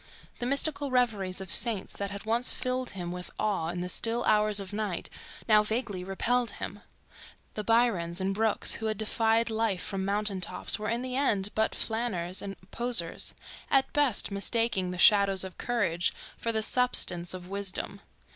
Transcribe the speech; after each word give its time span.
The 0.39 0.47
mystical 0.47 0.89
reveries 0.89 1.41
of 1.41 1.53
saints 1.53 1.95
that 1.97 2.09
had 2.09 2.25
once 2.25 2.53
filled 2.53 2.89
him 2.97 3.11
with 3.11 3.29
awe 3.37 3.67
in 3.67 3.81
the 3.81 3.87
still 3.87 4.23
hours 4.23 4.59
of 4.59 4.73
night, 4.73 5.11
now 5.47 5.61
vaguely 5.61 6.03
repelled 6.03 6.53
him. 6.57 6.79
The 7.53 7.63
Byrons 7.63 8.19
and 8.19 8.33
Brookes 8.33 8.73
who 8.81 8.87
had 8.87 8.97
defied 8.97 9.51
life 9.51 9.83
from 9.83 10.03
mountain 10.03 10.41
tops 10.41 10.79
were 10.79 10.89
in 10.89 11.03
the 11.03 11.15
end 11.15 11.49
but 11.53 11.75
flaneurs 11.75 12.41
and 12.41 12.55
poseurs, 12.71 13.35
at 13.69 13.93
best 13.93 14.31
mistaking 14.31 14.89
the 14.89 14.97
shadow 14.97 15.33
of 15.43 15.59
courage 15.59 16.11
for 16.35 16.51
the 16.51 16.63
substance 16.63 17.35
of 17.35 17.47
wisdom. 17.47 18.01